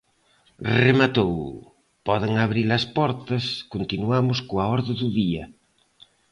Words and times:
Rematou, 0.83 1.33
poden 2.07 2.33
abrir 2.45 2.67
as 2.77 2.85
portas, 2.97 3.45
continuamos 3.73 4.37
coa 4.49 4.65
orde 4.77 4.93
do 5.01 5.07
día. 5.19 5.43